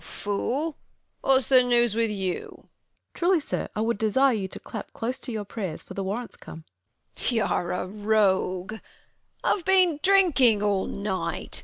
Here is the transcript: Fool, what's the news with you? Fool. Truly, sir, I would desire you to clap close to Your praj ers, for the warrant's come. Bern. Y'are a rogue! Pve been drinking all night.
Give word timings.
Fool, 0.03 0.77
what's 1.21 1.45
the 1.47 1.61
news 1.61 1.93
with 1.93 2.09
you? 2.09 2.33
Fool. 2.39 2.69
Truly, 3.13 3.39
sir, 3.39 3.69
I 3.75 3.81
would 3.81 3.99
desire 3.99 4.33
you 4.33 4.47
to 4.47 4.59
clap 4.59 4.93
close 4.93 5.19
to 5.19 5.31
Your 5.31 5.45
praj 5.45 5.75
ers, 5.75 5.81
for 5.83 5.93
the 5.93 6.03
warrant's 6.03 6.37
come. 6.37 6.63
Bern. 7.13 7.35
Y'are 7.35 7.71
a 7.71 7.85
rogue! 7.85 8.73
Pve 9.43 9.63
been 9.63 9.99
drinking 10.01 10.63
all 10.63 10.87
night. 10.87 11.59